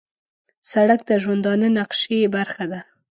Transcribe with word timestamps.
سړک 0.71 0.99
د 1.09 1.11
ژوندانه 1.23 1.67
نقشې 1.77 2.19
برخه 2.35 2.63
ده. 2.71 2.79